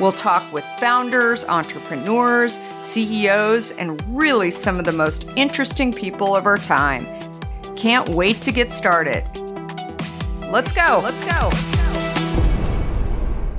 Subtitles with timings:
[0.00, 6.46] We'll talk with founders, entrepreneurs, CEOs, and really some of the most interesting people of
[6.46, 7.04] our time.
[7.74, 9.24] Can't wait to get started.
[10.52, 11.00] Let's go.
[11.02, 11.50] Let's go.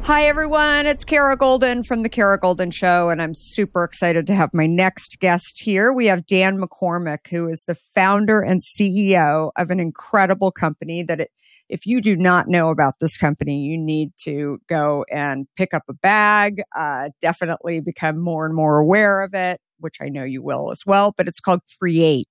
[0.03, 0.85] Hi, everyone.
[0.85, 4.65] It's Kara Goldin from The Kara Goldin Show, and I'm super excited to have my
[4.65, 5.91] next guest here.
[5.91, 11.19] We have Dan McCormick, who is the founder and CEO of an incredible company that
[11.19, 11.31] it,
[11.69, 15.83] if you do not know about this company, you need to go and pick up
[15.89, 20.41] a bag, uh, definitely become more and more aware of it which I know you
[20.41, 22.29] will as well, but it's called Create.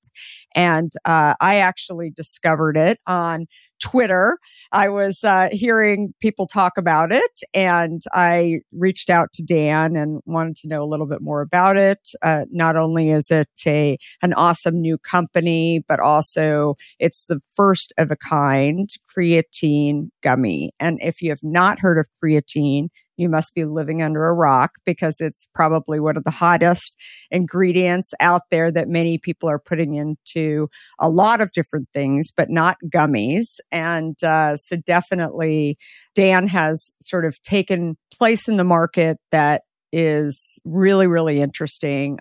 [0.54, 3.46] And uh, I actually discovered it on
[3.80, 4.38] Twitter.
[4.72, 10.20] I was uh, hearing people talk about it and I reached out to Dan and
[10.26, 12.08] wanted to know a little bit more about it.
[12.22, 17.92] Uh, not only is it a, an awesome new company, but also it's the first
[17.98, 20.72] of a kind creatine gummy.
[20.80, 22.88] And if you have not heard of creatine,
[23.18, 26.96] you must be living under a rock because it's probably one of the hottest
[27.30, 32.48] ingredients out there that many people are putting into a lot of different things, but
[32.48, 33.58] not gummies.
[33.70, 35.76] And uh, so definitely
[36.14, 42.18] Dan has sort of taken place in the market that is really, really interesting.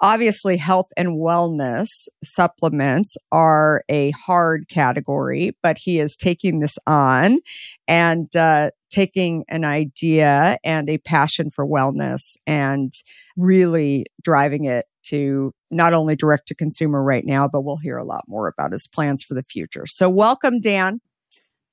[0.00, 1.88] Obviously, health and wellness
[2.22, 7.38] supplements are a hard category, but he is taking this on
[7.86, 12.92] and uh, taking an idea and a passion for wellness and
[13.36, 18.04] really driving it to not only direct to consumer right now, but we'll hear a
[18.04, 19.84] lot more about his plans for the future.
[19.86, 21.00] So, welcome, Dan.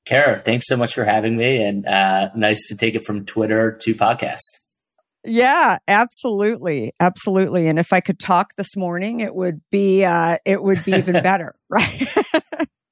[0.08, 3.78] Kara, thanks so much for having me, and uh, nice to take it from Twitter
[3.84, 4.40] to podcast.
[5.24, 6.94] Yeah, absolutely.
[7.00, 7.68] Absolutely.
[7.68, 11.14] And if I could talk this morning, it would be uh it would be even
[11.24, 12.02] better, right?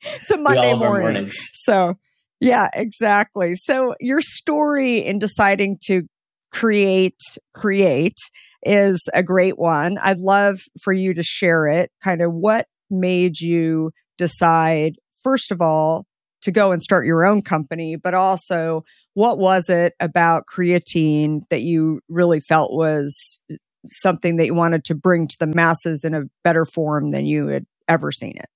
[0.04, 1.32] it's a Monday morning.
[1.32, 1.98] So,
[2.40, 3.56] yeah, exactly.
[3.56, 6.04] So, your story in deciding to
[6.52, 7.22] create
[7.54, 8.18] create
[8.64, 9.98] is a great one.
[10.02, 11.92] I'd love for you to share it.
[12.04, 16.06] Kind of what made you decide first of all
[16.42, 18.84] to go and start your own company, but also
[19.14, 23.56] what was it about creatine that you really felt was uh,
[23.88, 27.48] something that you wanted to bring to the masses in a better form than you
[27.48, 28.50] had ever seen it?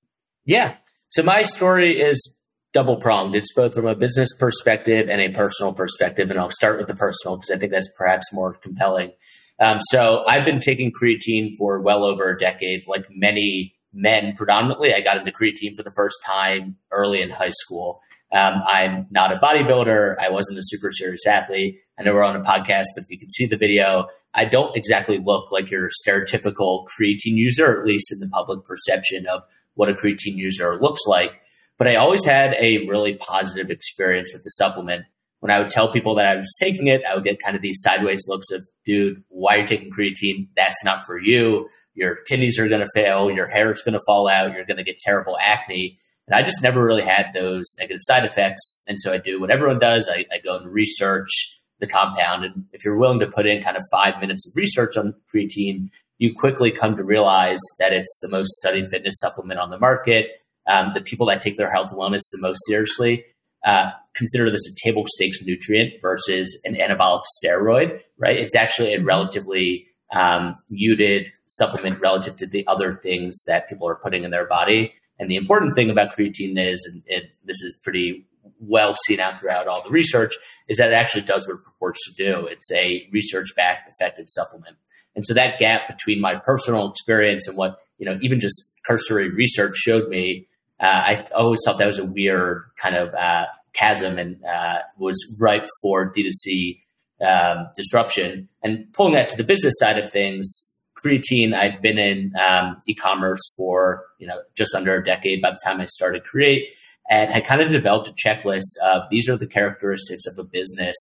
[0.45, 0.75] Yeah.
[1.09, 2.35] So my story is
[2.73, 3.35] double pronged.
[3.35, 6.29] It's both from a business perspective and a personal perspective.
[6.31, 9.11] And I'll start with the personal because I think that's perhaps more compelling.
[9.59, 14.93] Um, so I've been taking creatine for well over a decade, like many men predominantly.
[14.93, 18.01] I got into creatine for the first time early in high school.
[18.31, 20.15] Um, I'm not a bodybuilder.
[20.19, 21.77] I wasn't a super serious athlete.
[21.99, 24.75] I know we're on a podcast, but if you can see the video, I don't
[24.75, 29.43] exactly look like your stereotypical creatine user, at least in the public perception of
[29.75, 31.39] what a creatine user looks like.
[31.83, 35.03] But I always had a really positive experience with the supplement.
[35.41, 37.61] When I would tell people that I was taking it, I would get kind of
[37.61, 40.47] these sideways looks of, dude, why are you taking creatine?
[40.55, 41.67] That's not for you.
[41.93, 43.29] Your kidneys are going to fail.
[43.29, 44.53] Your hair is going to fall out.
[44.53, 45.99] You're going to get terrible acne.
[46.25, 48.79] And I just never really had those negative side effects.
[48.87, 50.07] And so I do what everyone does.
[50.09, 52.45] I, I go and research the compound.
[52.45, 55.89] And if you're willing to put in kind of five minutes of research on creatine,
[56.17, 60.39] you quickly come to realize that it's the most studied fitness supplement on the market.
[60.67, 63.25] Um, the people that take their health and wellness the most seriously
[63.65, 68.37] uh, consider this a table stakes nutrient versus an anabolic steroid, right?
[68.37, 73.95] It's actually a relatively um, muted supplement relative to the other things that people are
[73.95, 74.93] putting in their body.
[75.19, 78.25] And the important thing about creatine is, and it, this is pretty
[78.59, 80.35] well seen out throughout all the research,
[80.67, 82.45] is that it actually does what it purports to do.
[82.45, 84.77] It's a research backed effective supplement.
[85.15, 89.29] And so that gap between my personal experience and what, you know, even just cursory
[89.29, 90.47] research showed me,
[90.87, 95.67] I always thought that was a weird kind of uh, chasm and uh, was ripe
[95.81, 96.79] for D2C
[97.25, 98.49] um, disruption.
[98.61, 100.71] And pulling that to the business side of things,
[101.03, 105.59] creatine, I've been in um, e-commerce for you know just under a decade by the
[105.63, 106.67] time I started Create,
[107.09, 110.95] and I kind of developed a checklist of these are the characteristics of a business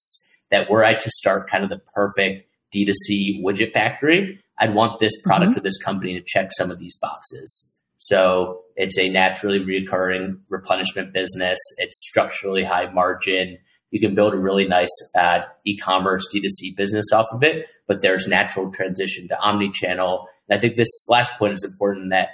[0.50, 5.20] that were I to start kind of the perfect D2C widget factory, I'd want this
[5.22, 5.60] product mm-hmm.
[5.60, 7.68] or this company to check some of these boxes.
[8.02, 11.58] So it's a naturally recurring replenishment business.
[11.78, 13.58] It's structurally high margin.
[13.90, 18.26] You can build a really nice uh, e-commerce D2C business off of it, but there's
[18.26, 20.26] natural transition to omni-channel.
[20.48, 22.30] And I think this last point is important that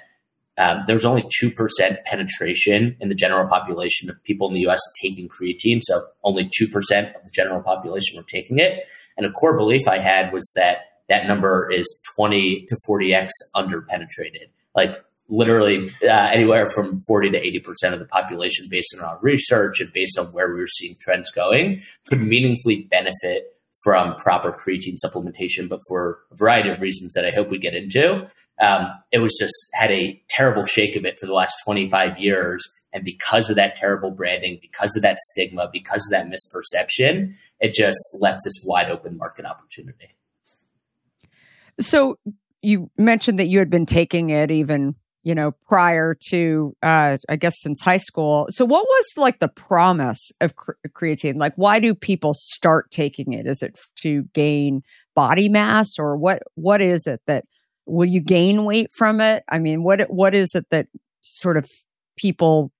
[0.56, 5.28] um, there's only 2% penetration in the general population of people in the US taking
[5.28, 5.80] creatine.
[5.82, 6.72] So only 2%
[7.16, 8.84] of the general population were taking it.
[9.16, 10.78] And a core belief I had was that
[11.08, 14.50] that number is 20 to 40x under penetrated.
[14.74, 19.80] Like literally uh, anywhere from 40 to 80% of the population based on our research
[19.80, 23.54] and based on where we were seeing trends going could meaningfully benefit
[23.84, 27.74] from proper creatine supplementation, but for a variety of reasons that I hope we get
[27.74, 28.28] into.
[28.60, 32.68] Um, it was just had a terrible shake of it for the last 25 years.
[32.92, 37.72] And because of that terrible branding, because of that stigma, because of that misperception, it
[37.72, 40.16] just left this wide open market opportunity.
[41.78, 42.16] So
[42.62, 44.96] you mentioned that you had been taking it even
[45.28, 48.46] you know, prior to, uh, I guess since high school.
[48.48, 51.36] So what was like the promise of cre- creatine?
[51.36, 53.46] Like, why do people start taking it?
[53.46, 54.80] Is it to gain
[55.14, 57.44] body mass or what, what is it that
[57.84, 59.44] will you gain weight from it?
[59.50, 60.86] I mean, what, what is it that
[61.20, 61.66] sort of
[62.16, 62.72] people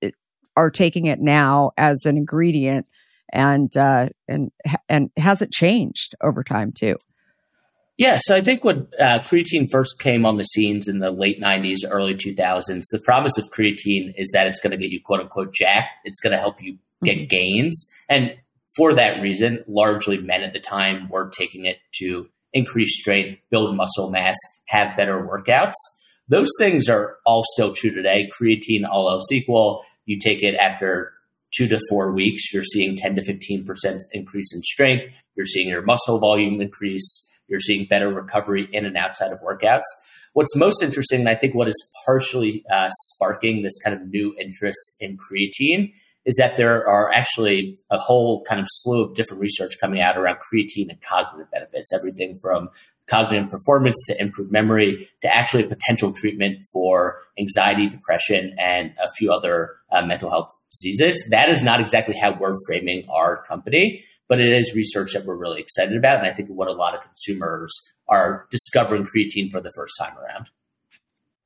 [0.00, 0.12] eh,
[0.56, 2.86] are taking it now as an ingredient
[3.34, 4.50] and, uh, and,
[4.88, 6.96] and has it changed over time too?
[7.98, 11.40] Yeah, so I think when uh, creatine first came on the scenes in the late
[11.40, 15.20] 90s, early 2000s, the promise of creatine is that it's going to get you quote
[15.20, 15.88] unquote jacked.
[16.04, 17.28] It's going to help you get mm-hmm.
[17.28, 17.90] gains.
[18.08, 18.36] And
[18.76, 23.74] for that reason, largely men at the time were taking it to increase strength, build
[23.74, 25.74] muscle mass, have better workouts.
[26.28, 28.28] Those things are all still true today.
[28.38, 31.12] Creatine, all else equal, you take it after
[31.56, 35.06] two to four weeks, you're seeing 10 to 15% increase in strength.
[35.36, 39.84] You're seeing your muscle volume increase you're seeing better recovery in and outside of workouts.
[40.32, 44.34] What's most interesting, and I think what is partially uh, sparking this kind of new
[44.38, 45.92] interest in creatine,
[46.26, 50.18] is that there are actually a whole kind of slew of different research coming out
[50.18, 52.68] around creatine and cognitive benefits, everything from
[53.06, 59.32] cognitive performance to improved memory to actually potential treatment for anxiety, depression, and a few
[59.32, 61.24] other uh, mental health diseases.
[61.30, 65.36] That is not exactly how we're framing our company but it is research that we're
[65.36, 66.18] really excited about.
[66.18, 67.72] And I think what a lot of consumers
[68.08, 70.48] are discovering creatine for the first time around.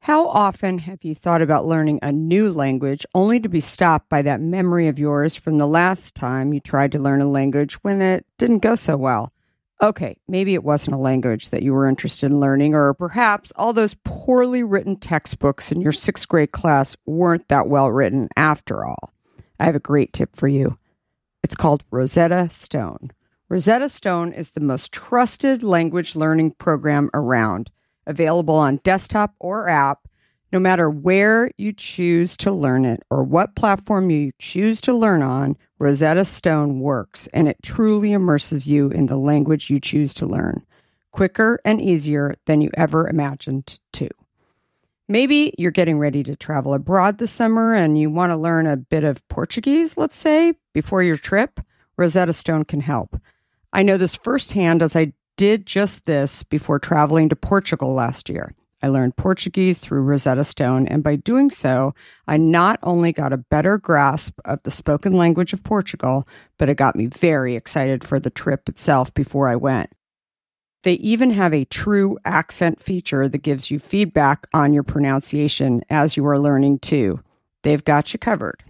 [0.05, 4.23] How often have you thought about learning a new language only to be stopped by
[4.23, 8.01] that memory of yours from the last time you tried to learn a language when
[8.01, 9.33] it didn't go so well?
[9.83, 13.73] Okay, maybe it wasn't a language that you were interested in learning, or perhaps all
[13.73, 19.13] those poorly written textbooks in your sixth grade class weren't that well written after all.
[19.59, 20.79] I have a great tip for you.
[21.43, 23.13] It's called Rosetta Stone.
[23.49, 27.71] Rosetta Stone is the most trusted language learning program around,
[28.07, 30.07] available on desktop or app,
[30.53, 35.23] no matter where you choose to learn it or what platform you choose to learn
[35.23, 35.57] on.
[35.79, 40.65] Rosetta Stone works and it truly immerses you in the language you choose to learn,
[41.11, 44.11] quicker and easier than you ever imagined to.
[45.11, 48.77] Maybe you're getting ready to travel abroad this summer and you want to learn a
[48.77, 51.59] bit of Portuguese, let's say, before your trip.
[51.97, 53.21] Rosetta Stone can help.
[53.73, 58.55] I know this firsthand as I did just this before traveling to Portugal last year.
[58.85, 61.93] I learned Portuguese through Rosetta Stone, and by doing so,
[62.29, 66.77] I not only got a better grasp of the spoken language of Portugal, but it
[66.77, 69.91] got me very excited for the trip itself before I went.
[70.83, 76.17] They even have a true accent feature that gives you feedback on your pronunciation as
[76.17, 77.21] you are learning too.
[77.63, 78.65] They've got you covered.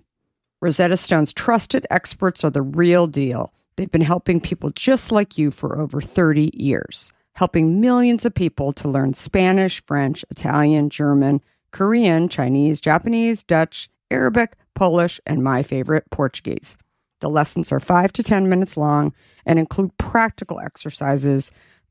[0.61, 3.53] Rosetta Stone's trusted experts are the real deal.
[3.77, 8.73] They've been helping people just like you for over 30 years, helping millions of people
[8.75, 11.41] to learn Spanish, French, Italian, German,
[11.71, 16.77] Korean, Chinese, Japanese, Dutch, Arabic, Polish, and my favorite, Portuguese.
[17.21, 19.15] The lessons are five to 10 minutes long
[19.47, 21.51] and include practical exercises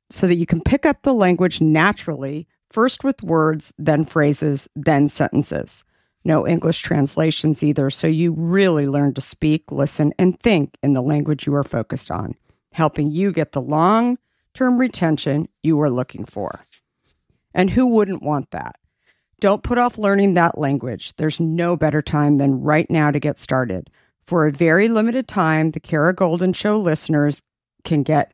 [0.09, 5.07] so that you can pick up the language naturally, first with words, then phrases, then
[5.07, 5.83] sentences.
[6.25, 11.01] No English translations either, so you really learn to speak, listen, and think in the
[11.01, 12.35] language you are focused on,
[12.73, 14.17] helping you get the long
[14.53, 16.65] term retention you are looking for.
[17.53, 18.75] And who wouldn't want that?
[19.39, 21.15] Don't put off learning that language.
[21.15, 23.89] There's no better time than right now to get started.
[24.27, 27.41] For a very limited time, the Kara Goldin Show listeners
[27.85, 28.33] can get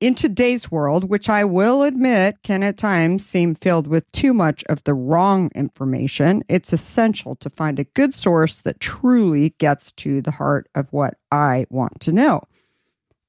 [0.00, 4.62] In today's world, which I will admit can at times seem filled with too much
[4.68, 10.22] of the wrong information, it's essential to find a good source that truly gets to
[10.22, 12.44] the heart of what I want to know.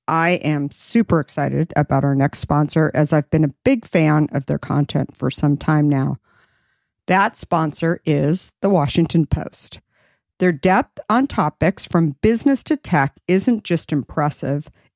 [0.08, 4.46] I am super excited about our next sponsor as I've been a big fan of
[4.46, 6.18] their content for some time now.
[7.08, 9.80] That sponsor is the Washington Post.
[10.38, 14.70] Their depth on topics from business to tech isn't just impressive,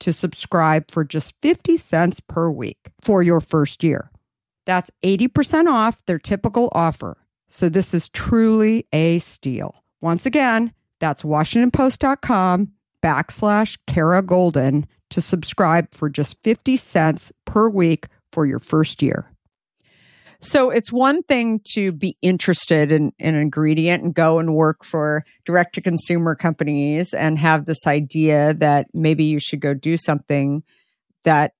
[0.00, 4.10] to subscribe for just 50 cents per week for your first year.
[4.66, 7.16] That's 80% off their typical offer.
[7.48, 9.82] So this is truly a steal.
[10.00, 18.06] Once again, that's WashingtonPost.com backslash Kara Goldin to subscribe for just 50 cents per week
[18.30, 19.30] for your first year.
[20.40, 24.84] So it's one thing to be interested in, in, an ingredient and go and work
[24.84, 29.96] for direct to consumer companies and have this idea that maybe you should go do
[29.96, 30.62] something
[31.24, 31.52] that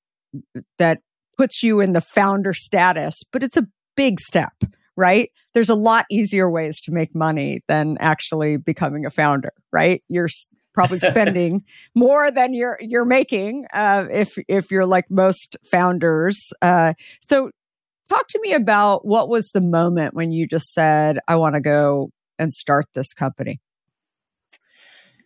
[0.78, 1.00] that
[1.36, 3.66] puts you in the founder status, but it's a
[3.96, 4.52] big step,
[4.96, 5.30] right?
[5.54, 10.02] There's a lot easier ways to make money than actually becoming a founder, right?
[10.08, 10.28] You're
[10.74, 11.62] probably spending
[11.96, 16.38] more than you're you're making uh, if if you're like most founders.
[16.62, 16.92] Uh,
[17.28, 17.50] so
[18.08, 21.60] Talk to me about what was the moment when you just said, I want to
[21.60, 23.60] go and start this company?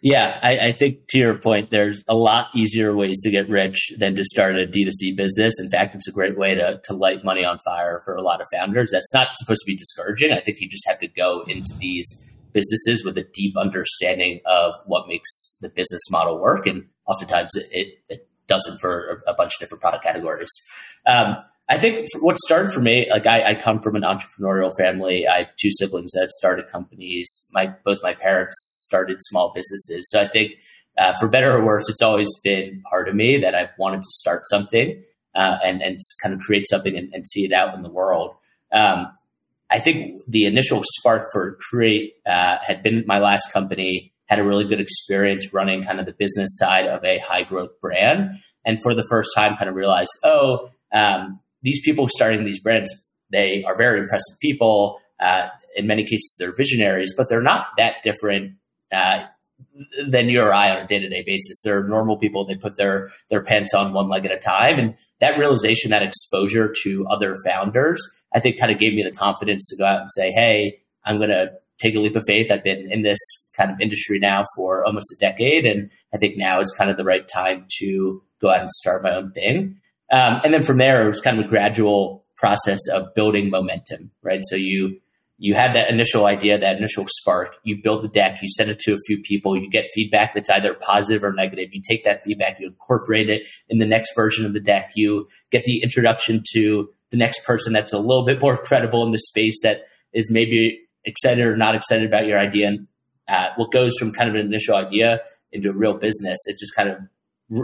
[0.05, 3.93] Yeah, I, I, think to your point, there's a lot easier ways to get rich
[3.99, 5.55] than to start a D2C business.
[5.61, 8.41] In fact, it's a great way to, to light money on fire for a lot
[8.41, 8.91] of founders.
[8.91, 10.33] That's not supposed to be discouraging.
[10.33, 12.21] I think you just have to go into these
[12.53, 16.67] businesses with a deep understanding of what makes the business model work.
[16.67, 20.51] And oftentimes it, it, it doesn't for a bunch of different product categories.
[21.07, 21.37] Um,
[21.69, 25.26] I think what started for me, like I, I, come from an entrepreneurial family.
[25.26, 27.47] I have two siblings that have started companies.
[27.52, 30.11] My both my parents started small businesses.
[30.11, 30.52] So I think,
[30.99, 34.11] uh, for better or worse, it's always been part of me that I've wanted to
[34.11, 35.02] start something
[35.35, 38.35] uh, and and kind of create something and, and, see it out in the world.
[38.73, 39.09] Um,
[39.71, 44.12] I think the initial spark for Create uh, had been my last company.
[44.28, 47.78] Had a really good experience running kind of the business side of a high growth
[47.81, 50.69] brand, and for the first time, kind of realized, oh.
[50.95, 52.95] Um, these people starting these brands,
[53.31, 55.00] they are very impressive people.
[55.21, 58.54] Uh, in many cases, they're visionaries, but they're not that different
[58.92, 59.25] uh,
[60.07, 61.59] than you or I on a day to day basis.
[61.62, 62.45] They're normal people.
[62.45, 66.02] They put their their pants on one leg at a time, and that realization, that
[66.02, 70.00] exposure to other founders, I think, kind of gave me the confidence to go out
[70.00, 72.50] and say, "Hey, I'm going to take a leap of faith.
[72.50, 73.21] I've been in this
[73.57, 76.97] kind of industry now for almost a decade, and I think now is kind of
[76.97, 79.78] the right time to go out and start my own thing."
[80.12, 84.11] Um, and then from there, it was kind of a gradual process of building momentum,
[84.23, 84.45] right?
[84.45, 85.00] So you
[85.38, 87.57] you have that initial idea, that initial spark.
[87.64, 90.50] You build the deck, you send it to a few people, you get feedback that's
[90.50, 91.71] either positive or negative.
[91.73, 94.92] You take that feedback, you incorporate it in the next version of the deck.
[94.95, 99.11] You get the introduction to the next person that's a little bit more credible in
[99.11, 102.69] the space that is maybe excited or not excited about your idea.
[102.69, 102.87] And
[103.26, 106.76] uh, what goes from kind of an initial idea into a real business, it just
[106.76, 106.99] kind of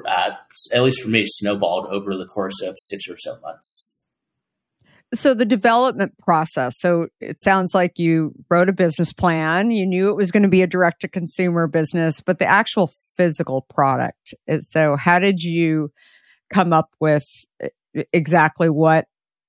[0.06, 0.32] uh,
[0.72, 3.92] at least for me, snowballed over the course of six or so months.
[5.14, 6.78] So the development process.
[6.78, 9.70] So it sounds like you wrote a business plan.
[9.70, 12.90] You knew it was going to be a direct to consumer business, but the actual
[13.16, 14.34] physical product.
[14.70, 15.92] So how did you
[16.50, 17.26] come up with
[18.12, 19.06] exactly what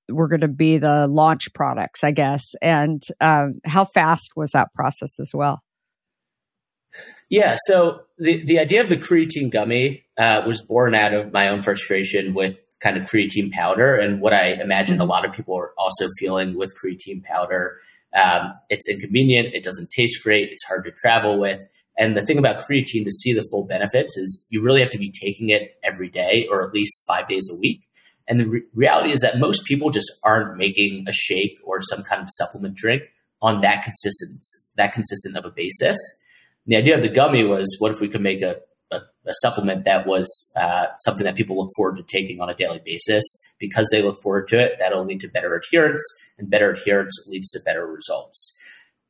[0.08, 2.54] were going to be the launch products, I guess?
[2.62, 5.62] And um, how fast was that process as well?
[7.28, 11.48] Yeah, so the, the idea of the creatine gummy uh, was born out of my
[11.48, 15.02] own frustration with kind of creatine powder and what I imagine mm-hmm.
[15.02, 17.78] a lot of people are also feeling with creatine powder.
[18.14, 21.60] Um, it's inconvenient, it doesn't taste great, it's hard to travel with.
[21.96, 24.98] And the thing about creatine to see the full benefits is you really have to
[24.98, 27.82] be taking it every day or at least five days a week.
[28.28, 32.02] And the re- reality is that most people just aren't making a shake or some
[32.02, 33.04] kind of supplement drink
[33.40, 34.44] on that consistent
[34.76, 35.96] that consistent of a basis.
[36.66, 38.56] And the idea of the gummy was, what if we could make a
[39.26, 42.80] a, supplement that was uh, something that people look forward to taking on a daily
[42.84, 43.24] basis
[43.58, 44.76] because they look forward to it.
[44.78, 46.02] That'll lead to better adherence,
[46.38, 48.56] and better adherence leads to better results.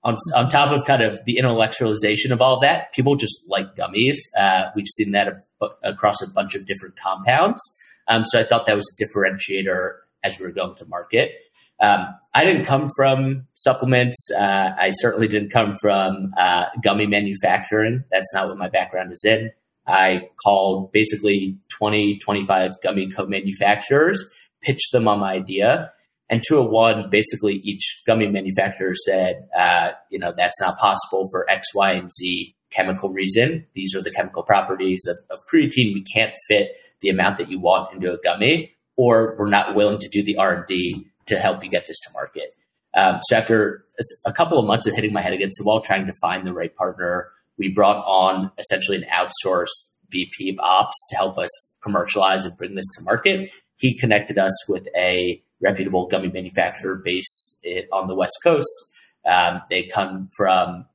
[0.02, 4.16] On, on top of kind of the intellectualization of all that, people just like gummies.
[4.36, 5.44] Uh, we've seen that
[5.82, 7.62] across a bunch of different compounds.
[8.08, 9.92] Um, so I thought that was a differentiator
[10.24, 11.32] as we were going to market.
[11.80, 14.30] Um, I didn't come from supplements.
[14.30, 18.04] Uh, I certainly didn't come from uh, gummy manufacturing.
[18.10, 19.50] That's not what my background is in.
[19.86, 24.24] I called basically 20, 25 gummy co-manufacturers,
[24.62, 25.92] pitched them on my idea.
[26.28, 31.28] And two of one, basically each gummy manufacturer said, uh, you know, that's not possible
[31.28, 33.66] for X, Y, and Z chemical reason.
[33.74, 35.92] These are the chemical properties of, of creatine.
[35.92, 39.98] We can't fit the amount that you want into a gummy, or we're not willing
[39.98, 42.54] to do the R&D to help you get this to market.
[42.94, 43.84] Um, so after
[44.24, 46.52] a couple of months of hitting my head against the wall, trying to find the
[46.52, 47.30] right partner,
[47.60, 51.50] we brought on essentially an outsourced VP of ops to help us
[51.82, 53.50] commercialize and bring this to market.
[53.76, 57.58] He connected us with a reputable gummy manufacturer based
[57.92, 58.90] on the West Coast.
[59.26, 60.86] Um, they come from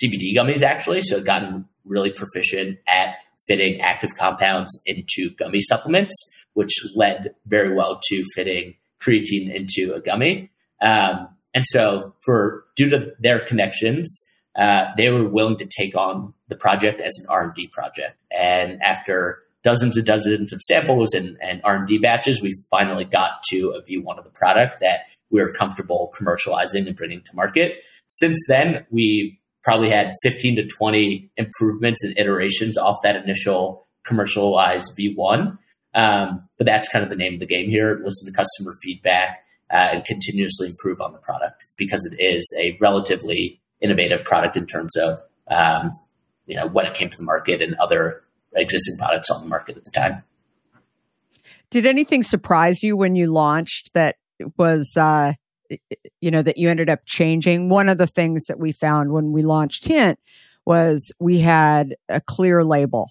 [0.00, 3.16] CBD gummies, actually, so gotten really proficient at
[3.48, 6.14] fitting active compounds into gummy supplements,
[6.54, 10.50] which led very well to fitting creatine into a gummy.
[10.80, 14.24] Um, and so, for due to their connections,
[14.56, 18.16] uh, they were willing to take on the project as an R&D project.
[18.30, 23.70] And after dozens and dozens of samples and, and R&D batches, we finally got to
[23.70, 27.78] a V1 of the product that we were comfortable commercializing and bringing to market.
[28.08, 34.96] Since then, we probably had 15 to 20 improvements and iterations off that initial commercialized
[34.98, 35.56] V1.
[35.94, 38.00] Um, but that's kind of the name of the game here.
[38.02, 42.76] Listen to customer feedback uh, and continuously improve on the product because it is a
[42.80, 45.98] relatively innovative product in terms of um,
[46.46, 48.22] you know when it came to the market and other
[48.54, 50.22] existing products on the market at the time.
[51.70, 54.16] Did anything surprise you when you launched that
[54.58, 55.32] was uh,
[56.20, 57.68] you know that you ended up changing?
[57.68, 60.18] One of the things that we found when we launched Hint
[60.66, 63.10] was we had a clear label,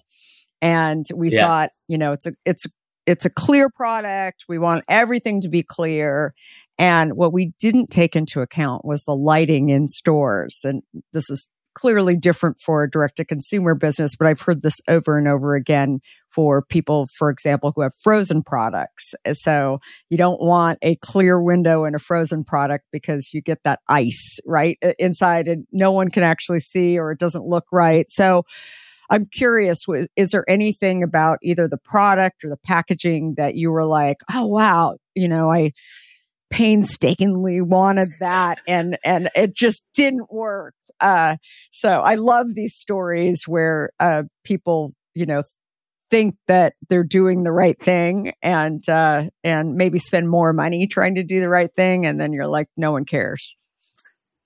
[0.60, 1.46] and we yeah.
[1.46, 2.66] thought you know it's a it's
[3.06, 4.44] it's a clear product.
[4.48, 6.34] We want everything to be clear.
[6.78, 10.60] And what we didn't take into account was the lighting in stores.
[10.64, 14.80] And this is clearly different for a direct to consumer business, but I've heard this
[14.88, 19.14] over and over again for people, for example, who have frozen products.
[19.32, 19.78] So
[20.10, 24.38] you don't want a clear window in a frozen product because you get that ice
[24.46, 28.06] right inside and no one can actually see or it doesn't look right.
[28.10, 28.44] So
[29.12, 29.84] I'm curious,
[30.16, 34.46] is there anything about either the product or the packaging that you were like, oh,
[34.46, 35.72] wow, you know, I
[36.50, 40.74] painstakingly wanted that and, and it just didn't work.
[40.98, 41.36] Uh,
[41.70, 45.42] so I love these stories where, uh, people, you know,
[46.10, 51.16] think that they're doing the right thing and, uh, and maybe spend more money trying
[51.16, 52.06] to do the right thing.
[52.06, 53.58] And then you're like, no one cares.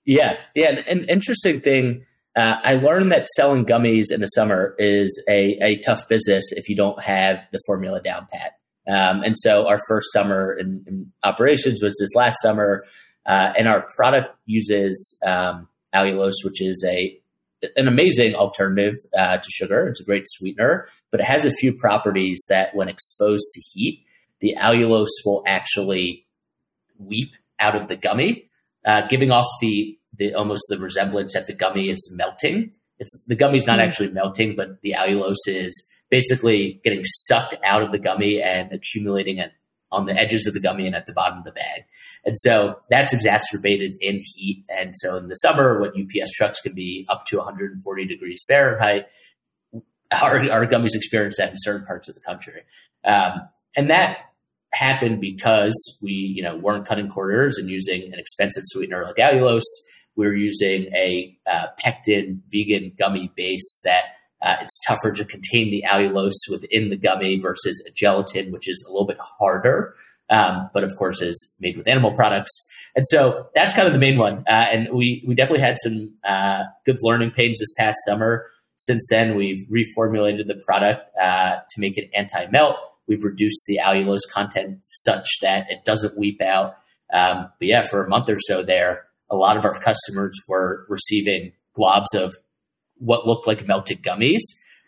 [0.05, 0.35] Yeah.
[0.55, 0.81] Yeah.
[0.87, 2.05] An interesting thing
[2.37, 6.69] uh, I learned that selling gummies in the summer is a, a tough business if
[6.69, 8.51] you don't have the formula down pat.
[8.87, 12.85] Um, and so our first summer in, in, operations was this last summer,
[13.25, 17.19] uh, and our product uses um, allulose, which is a
[17.75, 19.87] an amazing alternative uh, to sugar.
[19.87, 24.05] It's a great sweetener, but it has a few properties that, when exposed to heat,
[24.41, 26.27] the allulose will actually
[26.99, 28.51] weep out of the gummy,
[28.85, 32.71] uh, giving off the the almost the resemblance that the gummy is melting.
[32.99, 33.83] It's the gummy's not mm.
[33.83, 39.37] actually melting, but the allulose is basically getting sucked out of the gummy and accumulating
[39.37, 39.51] it
[39.91, 41.83] on the edges of the gummy and at the bottom of the bag.
[42.25, 44.65] And so that's exacerbated in heat.
[44.69, 49.07] And so in the summer, when UPS trucks can be up to 140 degrees Fahrenheit,
[50.11, 52.61] our, our gummies experience that in certain parts of the country.
[53.05, 54.17] Um, and that
[54.73, 59.63] happened because we, you know, weren't cutting corners and using an expensive sweetener like allulose.
[60.17, 64.03] We were using a uh, pectin vegan gummy base that
[64.41, 68.83] uh, it's tougher to contain the allulose within the gummy versus a gelatin, which is
[68.87, 69.95] a little bit harder,
[70.29, 72.67] um, but of course is made with animal products.
[72.95, 74.39] And so that's kind of the main one.
[74.47, 78.47] Uh, and we we definitely had some uh, good learning pains this past summer.
[78.77, 82.77] Since then, we've reformulated the product uh, to make it anti melt.
[83.07, 86.75] We've reduced the allulose content such that it doesn't weep out.
[87.13, 90.85] Um, but yeah, for a month or so there, a lot of our customers were
[90.89, 92.35] receiving globs of
[92.97, 94.41] what looked like melted gummies.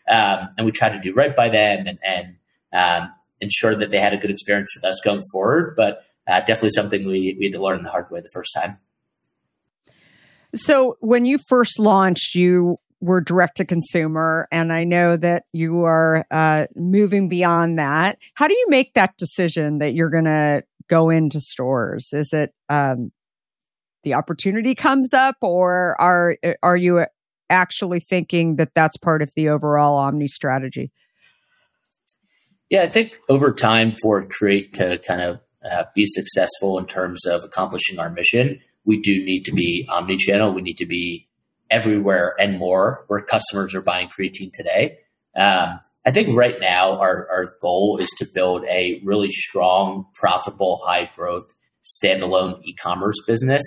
[0.10, 2.36] Um, and we tried to do right by them and, and
[2.74, 5.76] um, ensure that they had a good experience with us going forward.
[5.76, 8.78] But uh, definitely something we, we had to learn the hard way the first time.
[10.56, 15.84] So when you first launched, you were direct to consumer, and I know that you
[15.84, 18.18] are uh, moving beyond that.
[18.34, 22.10] How do you make that decision that you're going to go into stores?
[22.12, 23.12] Is it um,
[24.04, 27.06] the opportunity comes up, or are are you
[27.50, 30.92] actually thinking that that's part of the overall omni strategy?
[32.70, 37.26] Yeah, I think over time for Create to kind of uh, be successful in terms
[37.26, 40.54] of accomplishing our mission, we do need to be omni-channel.
[40.54, 41.28] We need to be
[41.70, 45.00] everywhere and more where customers are buying creatine today.
[45.36, 50.82] Um, I think right now our, our goal is to build a really strong, profitable,
[50.86, 53.64] high growth standalone e-commerce business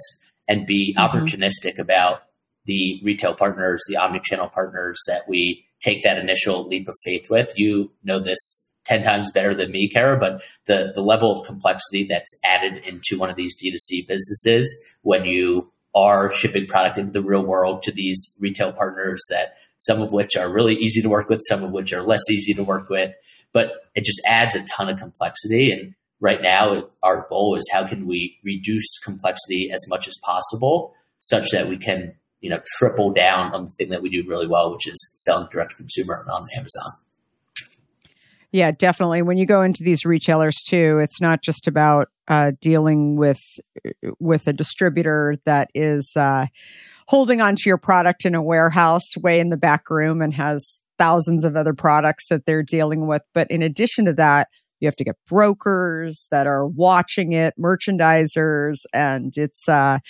[0.48, 1.04] and be mm-hmm.
[1.04, 2.22] opportunistic about
[2.64, 7.58] the retail partners, the omni-channel partners that we take that initial leap of faith with.
[7.58, 12.04] You know this 10 times better than me, Kara, but the, the level of complexity
[12.04, 17.22] that's added into one of these D2C businesses when you are shipping product into the
[17.22, 21.28] real world to these retail partners that some of which are really easy to work
[21.28, 23.12] with, some of which are less easy to work with.
[23.52, 25.72] But it just adds a ton of complexity.
[25.72, 30.94] And right now, our goal is how can we reduce complexity as much as possible
[31.20, 34.46] such that we can, you know, triple down on the thing that we do really
[34.46, 36.92] well, which is selling direct to consumer on Amazon.
[38.52, 39.22] Yeah, definitely.
[39.22, 43.40] When you go into these retailers too, it's not just about uh, dealing with
[44.20, 46.46] with a distributor that is uh,
[47.08, 51.44] holding onto your product in a warehouse way in the back room and has thousands
[51.44, 53.22] of other products that they're dealing with.
[53.32, 54.48] But in addition to that,
[54.82, 60.00] you have to get brokers that are watching it, merchandisers, and it's uh,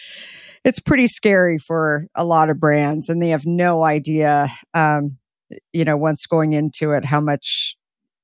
[0.65, 4.49] it's pretty scary for a lot of brands, and they have no idea.
[4.73, 5.19] Um,
[5.75, 7.77] you know, once going into it, how much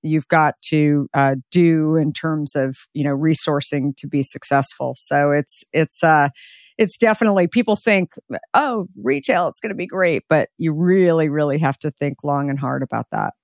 [0.03, 4.95] you've got to uh, do in terms of you know resourcing to be successful.
[4.97, 6.31] So it's it's uh,
[6.79, 8.13] it's definitely people think
[8.55, 12.49] oh retail it's going to be great, but you really really have to think long
[12.49, 13.35] and hard about that.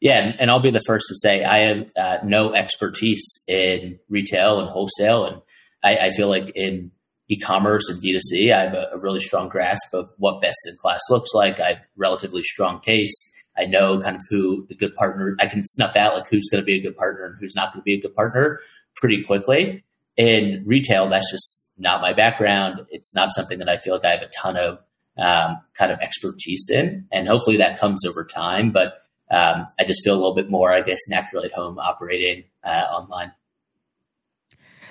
[0.00, 4.60] Yeah, and, I'll be the first to say I have uh, no expertise in retail
[4.60, 5.42] and wholesale, and
[5.82, 6.90] I, I feel like in
[7.28, 11.00] e-commerce and D2C, I have a, a really strong grasp of what best in class
[11.08, 11.58] looks like.
[11.58, 15.64] I have relatively strong taste I know kind of who the good partner, I can
[15.64, 17.84] snuff out like who's going to be a good partner and who's not going to
[17.84, 18.60] be a good partner
[18.96, 19.84] pretty quickly.
[20.16, 22.86] In retail, that's just not my background.
[22.90, 24.78] It's not something that I feel like I have a ton of
[25.18, 27.06] um, kind of expertise in.
[27.12, 28.72] And hopefully that comes over time.
[28.72, 28.94] But
[29.30, 32.86] um, I just feel a little bit more, I guess, naturally at home operating uh,
[32.90, 33.32] online.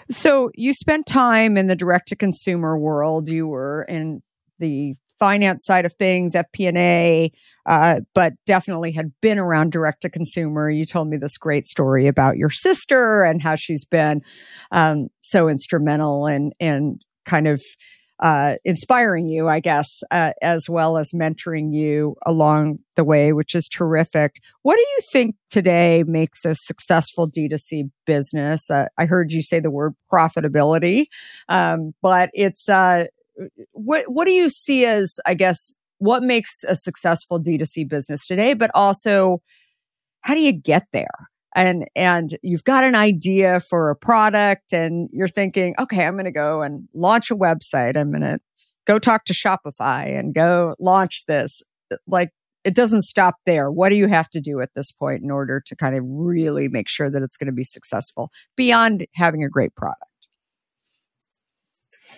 [0.10, 3.28] So you spent time in the direct to consumer world.
[3.28, 4.22] You were in
[4.60, 7.32] the finance side of things, FP&A,
[7.66, 10.70] uh, but definitely had been around direct to consumer.
[10.70, 14.22] You told me this great story about your sister and how she's been
[14.72, 17.64] um, so instrumental and in kind of
[18.20, 23.54] uh, inspiring you, I guess, uh, as well as mentoring you along the way, which
[23.54, 24.42] is terrific.
[24.62, 28.70] What do you think today makes a successful D2C business?
[28.70, 31.06] Uh, I heard you say the word profitability,
[31.50, 33.06] um, but it's uh,
[33.72, 38.54] what what do you see as I guess what makes a successful D2C business today,
[38.54, 39.42] but also
[40.22, 41.30] how do you get there?
[41.56, 46.26] And and you've got an idea for a product and you're thinking, okay, I'm going
[46.26, 47.98] to go and launch a website.
[47.98, 48.40] I'm going to
[48.86, 51.64] go talk to Shopify and go launch this.
[52.08, 52.32] Like
[52.66, 53.72] it doesn't stop there.
[53.72, 56.68] What do you have to do at this point in order to kind of really
[56.68, 60.02] make sure that it's going to be successful beyond having a great product?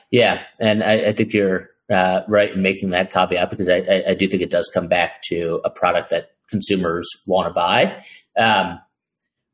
[0.10, 4.04] Yeah, and I, I think you're uh, right in making that caveat because I, I,
[4.10, 8.04] I, do think it does come back to a product that consumers want to buy.
[8.38, 8.80] Um,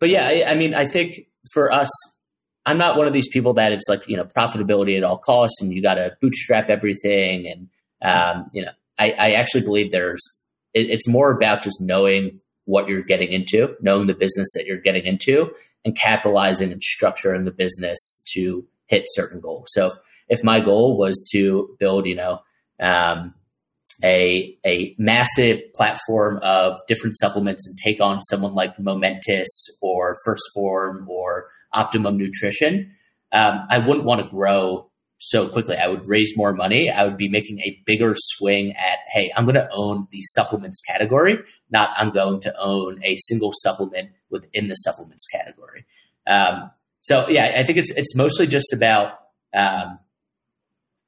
[0.03, 1.89] but yeah, I, I, mean, I think for us,
[2.65, 5.61] I'm not one of these people that it's like you know profitability at all costs
[5.61, 7.47] and you got to bootstrap everything.
[7.47, 7.69] And
[8.01, 10.21] um, you know, I, I actually believe there's
[10.73, 14.75] it, it's more about just knowing what you're getting into, knowing the business that you're
[14.75, 15.53] getting into,
[15.85, 17.97] and capitalizing and structuring the business
[18.33, 19.67] to hit certain goals.
[19.69, 19.93] So
[20.27, 22.41] if my goal was to build, you know,
[22.81, 23.33] um,
[24.03, 29.49] a a massive platform of different supplements and take on someone like Momentous
[29.81, 32.95] or First Form or Optimum Nutrition,
[33.31, 35.77] um, I wouldn't want to grow so quickly.
[35.77, 36.89] I would raise more money.
[36.89, 40.81] I would be making a bigger swing at, hey, I'm going to own the supplements
[40.81, 41.39] category,
[41.71, 45.85] not I'm going to own a single supplement within the supplements category.
[46.27, 49.19] Um, so yeah, I think it's it's mostly just about
[49.53, 49.99] um,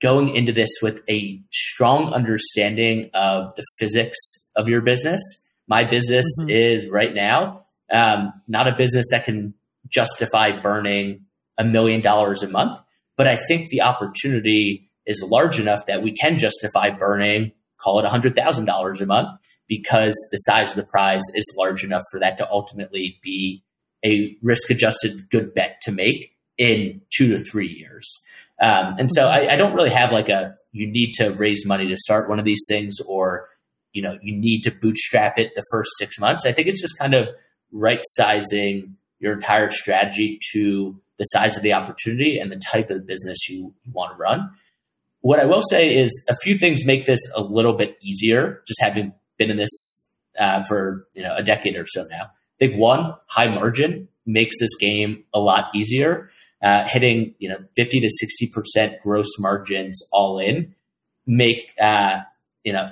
[0.02, 4.18] going into this with a strong understanding of the physics
[4.56, 5.22] of your business.
[5.68, 6.50] My business mm-hmm.
[6.50, 9.54] is right now um, not a business that can
[9.88, 11.26] justify burning
[11.58, 12.80] a million dollars a month,
[13.18, 18.06] but I think the opportunity is large enough that we can justify burning, call it
[18.06, 22.50] $100,000 a month, because the size of the prize is large enough for that to
[22.50, 23.64] ultimately be
[24.04, 28.08] a risk adjusted good bet to make in two to three years.
[28.62, 31.88] Um, and so I, I, don't really have like a you need to raise money
[31.88, 33.50] to start one of these things or
[33.92, 36.46] you know you need to bootstrap it the first six months.
[36.46, 37.28] I think it's just kind of
[37.72, 43.08] right sizing your entire strategy to the size of the opportunity and the type of
[43.08, 44.50] business you, you want to run.
[45.22, 48.62] What I will say is a few things make this a little bit easier.
[48.68, 50.04] Just having been in this
[50.40, 52.24] uh, for you know a decade or so now.
[52.24, 56.30] I think one high margin makes this game a lot easier
[56.64, 60.74] uh, hitting you know 50 to 60 percent gross margins all in
[61.28, 62.22] make uh,
[62.64, 62.92] you know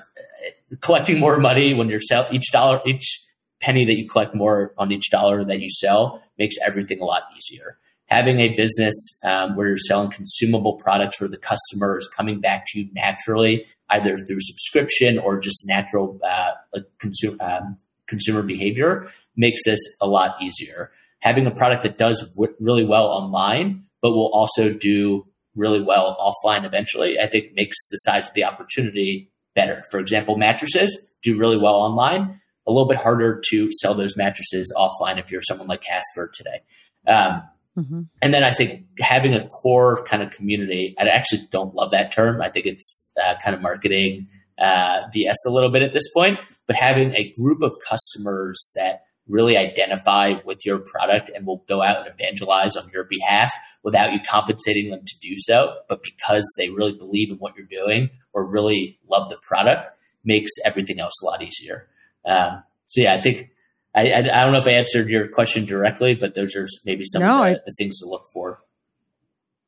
[0.81, 3.23] collecting more money when you're sell each dollar each
[3.63, 7.23] penny that you collect more on each dollar that you sell makes everything a lot
[7.35, 7.77] easier.
[8.07, 12.65] Having a business um, where you're selling consumable products where the customer is coming back
[12.67, 16.51] to you naturally either through subscription or just natural uh,
[16.99, 20.91] consumer um, consumer behavior makes this a lot easier
[21.23, 26.17] having a product that does w- really well online, but will also do really well
[26.19, 29.85] offline eventually, I think makes the size of the opportunity better.
[29.89, 32.41] For example, mattresses do really well online.
[32.67, 36.61] A little bit harder to sell those mattresses offline if you're someone like Casper today.
[37.07, 37.43] Um,
[37.77, 38.01] mm-hmm.
[38.21, 42.11] And then I think having a core kind of community, I actually don't love that
[42.11, 42.41] term.
[42.41, 44.27] I think it's uh, kind of marketing
[44.59, 49.03] uh, BS a little bit at this point, but having a group of customers that
[49.27, 54.11] really identify with your product and will go out and evangelize on your behalf without
[54.11, 58.09] you compensating them to do so, but because they really believe in what you're doing
[58.33, 61.87] or really love the product makes everything else a lot easier.
[62.25, 63.49] Um, so yeah, I think
[63.95, 67.03] I, I, I, don't know if I answered your question directly, but those are maybe
[67.03, 68.59] some no, of the, I, the things to look for.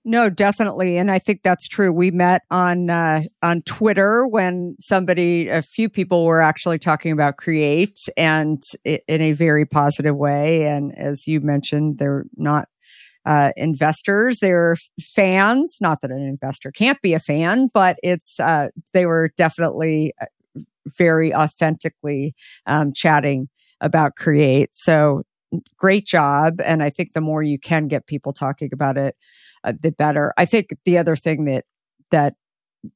[0.08, 1.92] No, definitely, and I think that's true.
[1.92, 7.38] We met on uh, on Twitter when somebody, a few people were actually talking about
[7.38, 10.68] Create, and in a very positive way.
[10.68, 12.68] And as you mentioned, they're not
[13.26, 15.78] uh, investors; they're fans.
[15.82, 20.26] Not that an investor can't be a fan, but it's uh, they were definitely uh,
[21.00, 22.36] very authentically
[22.68, 23.50] um, chatting
[23.82, 24.70] about Create.
[24.74, 25.24] So
[25.78, 29.16] great job, and I think the more you can get people talking about it
[29.64, 30.34] uh, the better.
[30.38, 31.66] I think the other thing that
[32.12, 32.36] that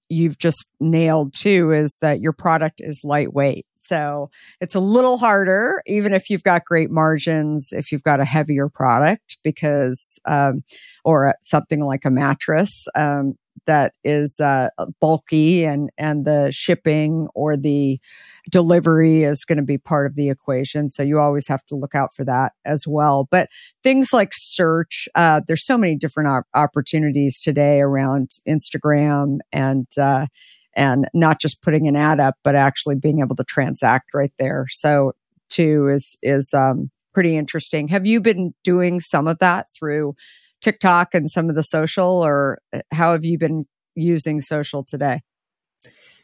[0.07, 3.65] you've just nailed too is that your product is lightweight.
[3.73, 4.29] So
[4.61, 8.69] it's a little harder, even if you've got great margins, if you've got a heavier
[8.69, 10.63] product, because, um,
[11.03, 13.33] or something like a mattress, um,
[13.65, 14.69] that is uh,
[14.99, 17.99] bulky and and the shipping or the
[18.49, 20.89] delivery is going to be part of the equation.
[20.89, 23.27] So you always have to look out for that as well.
[23.29, 23.49] But
[23.83, 30.27] things like search uh, there's so many different op- opportunities today around instagram and uh,
[30.75, 34.65] and not just putting an ad up but actually being able to transact right there.
[34.69, 35.13] So
[35.49, 37.87] too is is um, pretty interesting.
[37.89, 40.15] Have you been doing some of that through
[40.61, 45.21] TikTok and some of the social, or uh, how have you been using social today?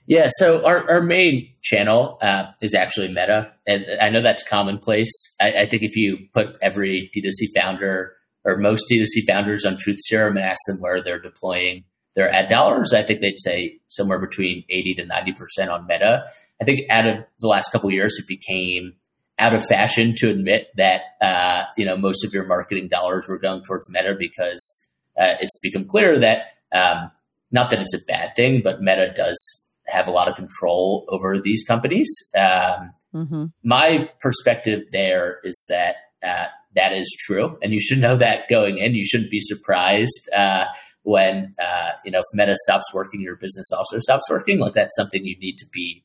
[0.07, 5.11] Yeah, so our, our main channel uh, is actually Meta, and I know that's commonplace.
[5.41, 9.97] I, I, think if you put every D2C founder or most D2C founders on Truth
[10.01, 14.19] Serum and ask them where they're deploying their ad dollars, I think they'd say somewhere
[14.19, 16.25] between 80 to 90% on Meta.
[16.61, 18.93] I think out of the last couple years, it became
[19.37, 23.37] out of fashion to admit that uh, you know most of your marketing dollars were
[23.37, 24.81] going towards Meta because
[25.19, 27.11] uh, it's become clear that um,
[27.51, 31.39] not that it's a bad thing, but Meta does have a lot of control over
[31.39, 32.09] these companies.
[32.35, 33.45] Um, mm-hmm.
[33.63, 35.95] My perspective there is that
[36.25, 38.95] uh, that is true, and you should know that going in.
[38.95, 40.65] You shouldn't be surprised uh,
[41.03, 44.59] when uh, you know if Meta stops working, your business also stops working.
[44.59, 46.03] Like that's something you need to be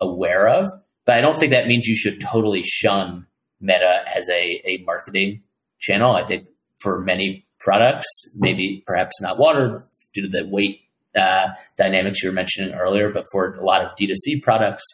[0.00, 0.70] aware of.
[1.06, 3.26] But I don't think that means you should totally shun
[3.60, 5.42] Meta as a, a marketing
[5.78, 6.14] channel.
[6.14, 10.80] I think for many products, maybe perhaps not water due to the weight
[11.16, 14.84] uh, dynamics you were mentioning earlier, but for a lot of D2C products,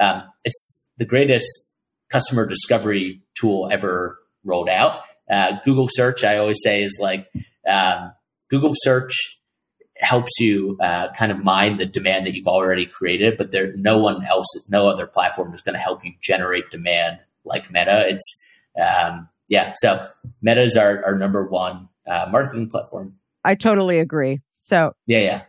[0.00, 1.46] um, it's the greatest
[2.10, 5.02] customer discovery tool ever rolled out.
[5.30, 7.30] Uh, Google search, I always say, is like
[7.68, 8.12] um,
[8.48, 9.37] Google search
[10.00, 13.98] helps you uh, kind of mine the demand that you've already created, but there no
[13.98, 18.06] one else, no other platform is going to help you generate demand like Meta.
[18.08, 18.42] It's
[18.80, 20.08] um, yeah, so
[20.42, 23.14] Meta is our, our number one uh, marketing platform.
[23.44, 24.40] I totally agree.
[24.66, 25.42] So yeah, yeah,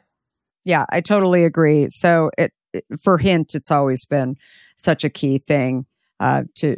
[0.65, 1.87] yeah, I totally agree.
[1.89, 4.35] So it, it for Hint, it's always been
[4.77, 5.85] such a key thing
[6.19, 6.77] uh, to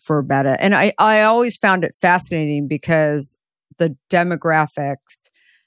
[0.00, 3.36] for Meta, and I I always found it fascinating because
[3.78, 4.96] the demographics.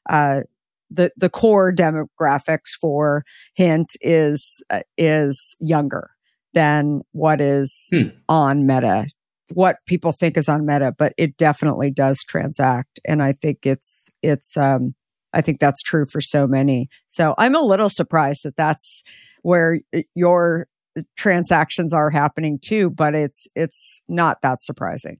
[0.10, 0.41] Uh,
[0.89, 3.23] the the core demographics for
[3.56, 6.12] Hint is uh, is younger
[6.54, 8.10] than what is hmm.
[8.30, 9.08] on Meta.
[9.54, 14.02] What people think is on Meta, but it definitely does transact, and I think it's
[14.21, 14.95] it's um
[15.34, 16.89] I think that's true for so many.
[17.08, 19.04] So I'm a little surprised that that's
[19.43, 19.80] where
[20.15, 20.67] your
[21.15, 25.19] transactions are happening too, but it's it's not that surprising.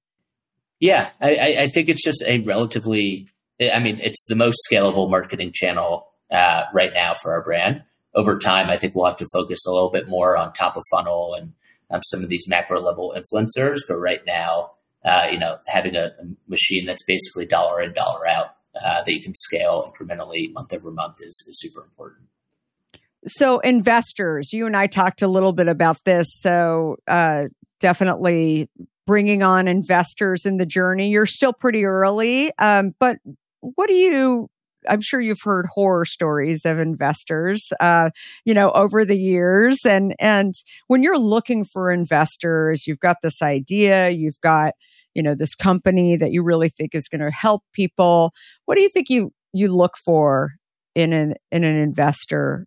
[0.80, 3.27] Yeah, I, I think it's just a relatively
[3.59, 7.83] I mean, it's the most scalable marketing channel uh, right now for our brand.
[8.15, 10.83] Over time, I think we'll have to focus a little bit more on top of
[10.91, 11.53] funnel and
[11.89, 13.81] um, some of these macro level influencers.
[13.87, 14.71] But right now,
[15.05, 19.13] uh, you know, having a, a, machine that's basically dollar in, dollar out uh, that
[19.13, 22.27] you can scale incrementally month over month is, is super important.
[23.25, 26.27] So, investors, you and I talked a little bit about this.
[26.39, 27.47] So, uh,
[27.79, 28.69] definitely
[29.05, 31.09] bringing on investors in the journey.
[31.09, 33.17] You're still pretty early, um, but
[33.61, 34.49] what do you
[34.87, 38.09] I'm sure you've heard horror stories of investors, uh,
[38.45, 39.79] you know, over the years.
[39.85, 40.53] And, and
[40.87, 44.73] when you're looking for investors, you've got this idea, you've got,
[45.13, 48.31] you know, this company that you really think is going to help people.
[48.65, 50.51] What do you think you, you look for
[50.95, 52.65] in an, in an investor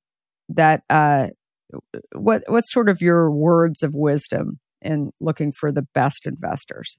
[0.49, 1.29] that, uh,
[2.15, 6.99] what, what's sort of your words of wisdom in looking for the best investors?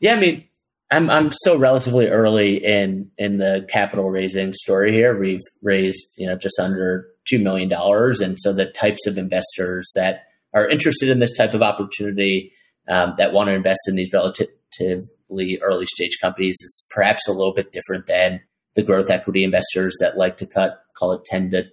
[0.00, 0.14] Yeah.
[0.14, 0.48] I mean,
[0.94, 5.18] I'm I'm still relatively early in in the capital raising story here.
[5.18, 9.90] We've raised you know just under two million dollars, and so the types of investors
[9.96, 12.52] that are interested in this type of opportunity
[12.88, 17.54] um, that want to invest in these relatively early stage companies is perhaps a little
[17.54, 18.40] bit different than
[18.76, 21.64] the growth equity investors that like to cut call it ten to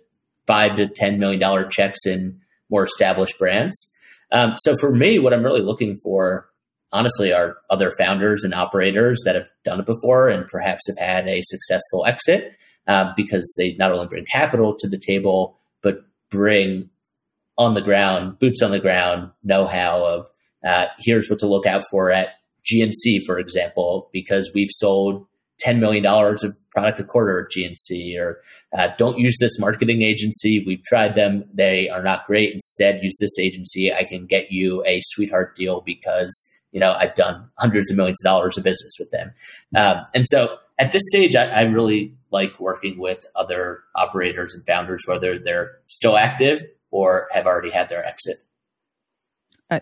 [0.47, 2.39] five to ten million dollar checks in
[2.71, 3.91] more established brands.
[4.31, 6.47] Um, so for me, what I'm really looking for
[6.91, 11.27] honestly are other founders and operators that have done it before and perhaps have had
[11.27, 12.55] a successful exit
[12.87, 16.89] uh, because they not only bring capital to the table, but bring
[17.57, 20.27] on the ground, boots on the ground know how of
[20.65, 22.29] uh, here's what to look out for at
[22.65, 25.25] GNC, for example, because we've sold
[25.65, 28.41] $10 million of product a quarter at GNC, or
[28.77, 30.63] uh, don't use this marketing agency.
[30.65, 31.45] We've tried them.
[31.53, 32.53] They are not great.
[32.53, 33.93] Instead, use this agency.
[33.93, 38.21] I can get you a sweetheart deal because you know, I've done hundreds of millions
[38.21, 39.33] of dollars of business with them.
[39.75, 44.65] Um, and so at this stage, I, I, really like working with other operators and
[44.65, 48.37] founders, whether they're still active or have already had their exit.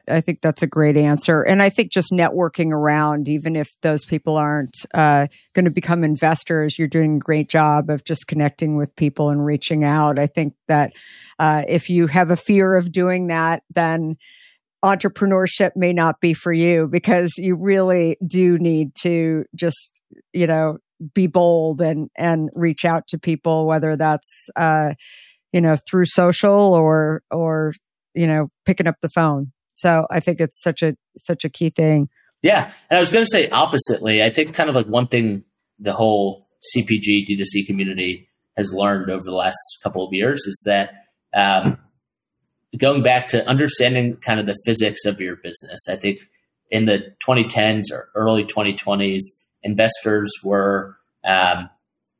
[0.08, 1.42] I, think that's a great answer.
[1.42, 6.04] And I think just networking around, even if those people aren't uh, going to become
[6.04, 10.20] investors, you're doing a great job of just connecting with people and reaching out.
[10.20, 10.94] I think that
[11.40, 14.18] uh, if you have a fear of doing that, then
[14.84, 19.92] entrepreneurship may not be for you because you really do need to just,
[20.34, 20.78] you know,
[21.14, 24.94] be bold and, and reach out to people, whether that's, uh,
[25.52, 27.74] you know, through social or, or,
[28.14, 29.52] you know, picking up the phone.
[29.74, 32.10] So I think it's such a, such a key thing.
[32.42, 32.72] Yeah.
[32.90, 35.44] And I was going to say oppositely, I think kind of like one thing
[35.78, 40.92] the whole CPG D2C community has learned over the last couple of years is that,
[41.34, 41.78] um,
[42.78, 45.88] going back to understanding kind of the physics of your business.
[45.90, 46.20] I think
[46.70, 49.24] in the 2010s or early 2020s,
[49.64, 51.70] investors were, um,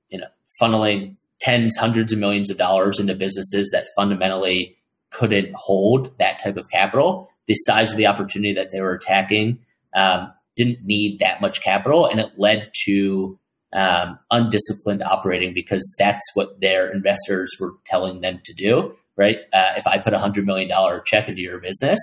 [0.10, 0.28] you know,
[0.62, 4.78] funneling tens, hundreds of millions of dollars into businesses that fundamentally
[5.12, 7.30] couldn't hold that type of capital.
[7.48, 9.60] The size of the opportunity that they were attacking
[9.96, 13.40] um, didn't need that much capital, and it led to
[13.72, 19.38] um, undisciplined operating because that's what their investors were telling them to do right?
[19.54, 22.00] Uh, if I put a hundred million dollar check into your business,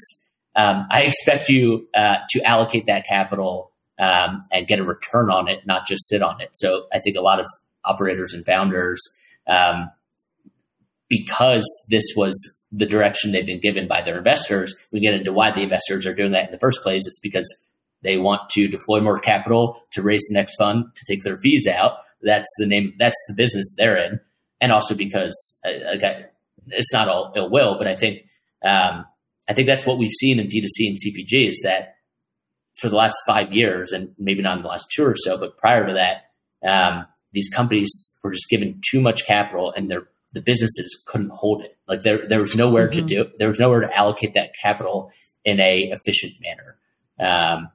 [0.55, 5.49] um, I expect you uh, to allocate that capital um, and get a return on
[5.49, 6.51] it, not just sit on it.
[6.53, 7.47] So I think a lot of
[7.85, 9.03] operators and founders,
[9.47, 9.91] um,
[11.09, 14.75] because this was the direction they've been given by their investors.
[14.93, 17.07] We get into why the investors are doing that in the first place.
[17.07, 17.57] It's because
[18.03, 21.67] they want to deploy more capital to raise the next fund to take their fees
[21.67, 21.99] out.
[22.21, 22.95] That's the name.
[22.99, 24.21] That's the business they're in,
[24.61, 26.27] and also because again,
[26.69, 28.27] it's not all ill will, but I think
[28.65, 29.05] um,
[29.49, 31.97] I think that's what we've seen in D2C and CPG is that
[32.75, 35.57] for the last five years, and maybe not in the last two or so, but
[35.57, 36.31] prior to that,
[36.67, 41.63] um, these companies were just given too much capital, and their the businesses couldn't hold
[41.63, 41.77] it.
[41.89, 43.07] Like there there was nowhere mm-hmm.
[43.07, 45.11] to do there was nowhere to allocate that capital
[45.45, 46.77] in a efficient manner.
[47.19, 47.71] Um,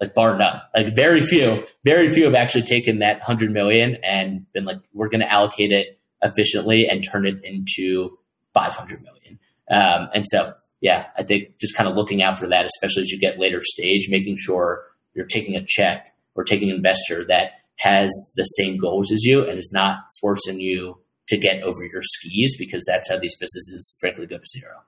[0.00, 0.60] like bar none.
[0.74, 5.08] Like very few, very few have actually taken that hundred million and been like, we're
[5.08, 8.18] going to allocate it efficiently and turn it into
[8.54, 9.38] 500 million.
[9.70, 13.10] Um, and so, yeah, I think just kind of looking out for that, especially as
[13.10, 14.82] you get later stage, making sure
[15.14, 19.44] you're taking a check or taking an investor that has the same goals as you
[19.44, 20.98] and is not forcing you
[21.28, 24.82] to get over your skis because that's how these businesses frankly go to zero.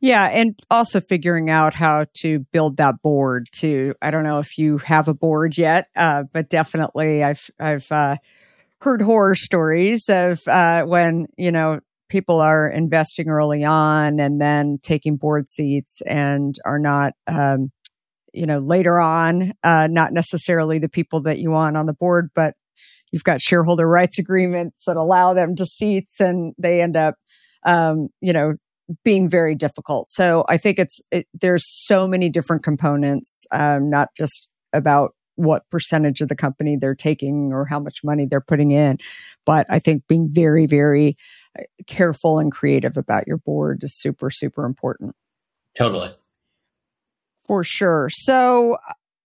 [0.00, 3.94] Yeah, and also figuring out how to build that board too.
[4.02, 8.16] I don't know if you have a board yet, uh, but definitely I've I've uh,
[8.82, 14.78] heard horror stories of uh, when you know people are investing early on and then
[14.82, 17.70] taking board seats and are not um,
[18.32, 22.30] you know later on uh, not necessarily the people that you want on the board
[22.34, 22.54] but
[23.12, 27.14] you've got shareholder rights agreements that allow them to seats and they end up
[27.64, 28.54] um, you know
[29.04, 30.08] being very difficult.
[30.08, 35.68] So I think it's it, there's so many different components, um, not just about what
[35.70, 38.98] percentage of the company they're taking or how much money they're putting in,
[39.46, 41.16] but I think being very very
[41.58, 45.14] uh, careful and creative about your board is super super important.
[45.76, 46.10] Totally.
[47.46, 48.08] For sure.
[48.10, 48.76] So,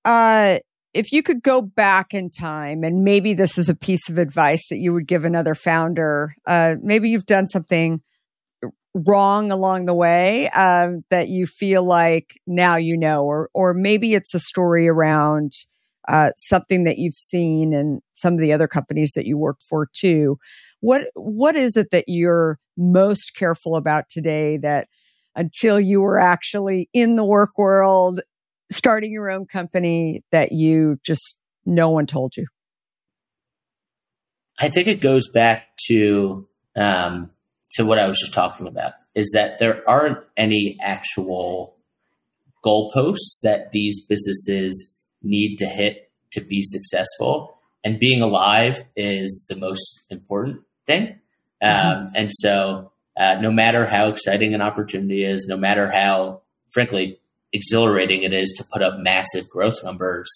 [0.06, 0.60] uh,
[0.94, 4.68] if you could go back in time and maybe this is a piece of advice
[4.70, 8.02] that you would give another founder, uh, maybe you've done something
[8.94, 14.14] wrong along the way um, that you feel like now you know, or or maybe
[14.14, 15.52] it's a story around
[16.08, 19.90] uh, something that you've seen in some of the other companies that you work for
[19.94, 20.38] too.
[20.80, 24.88] What what is it that you're most careful about today that
[25.36, 28.22] until you were actually in the work world,
[28.72, 32.48] starting your own company, that you just no one told you?
[34.60, 37.32] I think it goes back to um,
[37.72, 41.76] to what I was just talking about is that there aren't any actual
[42.64, 47.58] goalposts that these businesses need to hit to be successful.
[47.84, 51.20] And being alive is the most important thing.
[51.62, 52.02] Mm-hmm.
[52.04, 57.20] Um, and so, uh, no matter how exciting an opportunity is, no matter how, frankly,
[57.52, 60.30] exhilarating it is to put up massive growth numbers,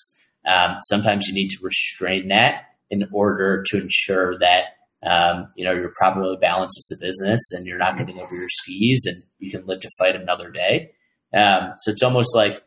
[0.45, 4.65] um, sometimes you need to restrain that in order to ensure that
[5.03, 8.49] um, you know, you're properly balanced as a business and you're not getting over your
[8.49, 10.91] skis and you can live to fight another day.
[11.33, 12.61] Um, so it's almost like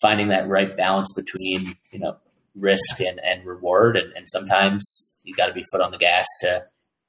[0.00, 2.16] finding that right balance between, you know,
[2.54, 3.96] risk and, and reward.
[3.96, 6.64] And, and sometimes you got to be foot on the gas to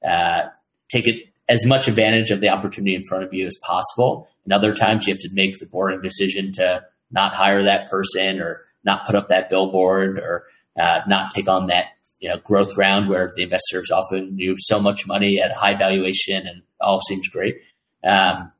[0.06, 0.48] uh,
[0.88, 4.28] take it as much advantage of the opportunity in front of you as possible.
[4.44, 8.40] And other times you have to make the boring decision to not hire that person
[8.40, 10.44] or not put up that billboard or
[10.78, 11.86] uh, not take on that
[12.22, 15.74] you know growth round where the investors often you so much money at a high
[15.74, 17.60] valuation and all seems great.
[18.04, 18.51] Um,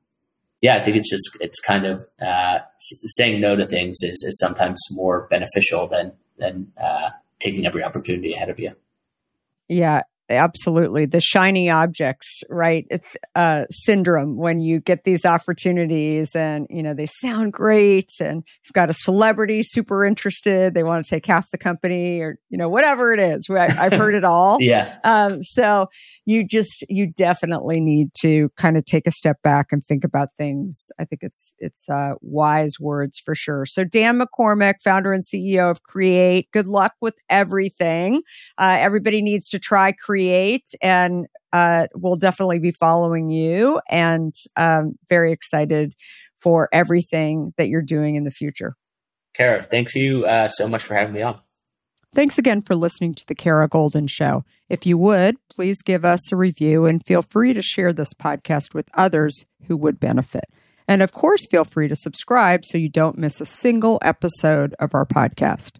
[0.63, 4.39] yeah, I think it's just it's kind of uh, saying no to things is, is
[4.39, 7.11] sometimes more beneficial than than uh,
[7.41, 8.75] taking every opportunity ahead of you.
[9.69, 10.03] Yeah,
[10.37, 11.07] absolutely.
[11.07, 12.87] The shiny objects right?
[12.91, 18.45] It's uh syndrome when you get these opportunities and you know they sound great and
[18.65, 22.59] you've got a celebrity super interested they want to take half the company or you
[22.59, 24.59] know whatever it is I, have heard it all.
[24.73, 24.97] Yeah.
[25.03, 25.89] Um so
[26.25, 30.29] you just you definitely need to kind of take a step back and think about
[30.37, 30.89] things.
[30.99, 33.65] I think it's it's uh wise words for sure.
[33.67, 38.23] So dan mccormick founder and ceo of create good luck with everything.
[38.57, 44.35] Uh everybody needs to try create create and uh, we'll definitely be following you and
[44.57, 45.95] um, very excited
[46.37, 48.75] for everything that you're doing in the future.
[49.35, 51.41] Kara, thanks you uh, so much for having me on.
[52.15, 54.45] Thanks again for listening to the Kara Goldin Show.
[54.69, 58.75] If you would, please give us a review and feel free to share this podcast
[58.75, 60.45] with others who would benefit.
[60.87, 64.95] And of course, feel free to subscribe so you don't miss a single episode of
[64.95, 65.79] our podcast.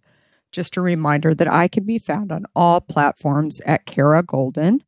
[0.53, 4.83] Just a reminder that I can be found on all platforms at Kara Goldin.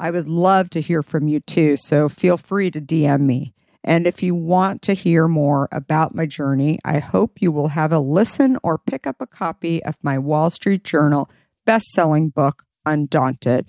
[0.00, 3.52] I would love to hear from you too, so feel free to DM me.
[3.84, 7.92] And if you want to hear more about my journey, I hope you will have
[7.92, 11.30] a listen or pick up a copy of my Wall Street Journal
[11.64, 13.66] best selling book, Undaunted,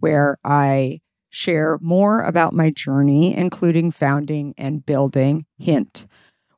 [0.00, 6.06] where I share more about my journey, including founding and building Hint.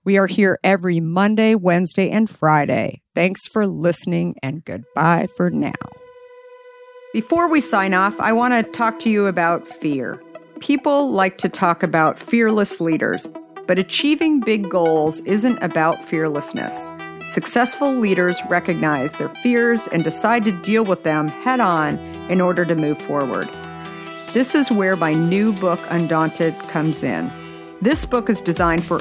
[0.06, 3.02] We are here every Monday, Wednesday, and Friday.
[3.16, 5.72] Thanks for listening and goodbye for now.
[7.12, 10.22] Before we sign off, I want to talk to you about fear.
[10.60, 13.26] People like to talk about fearless leaders,
[13.66, 16.92] but achieving big goals isn't about fearlessness.
[17.26, 21.98] Successful leaders recognize their fears and decide to deal with them head on
[22.30, 23.48] in order to move forward.
[24.34, 27.28] This is where my new book, Undaunted, comes in.
[27.82, 29.00] This book is designed for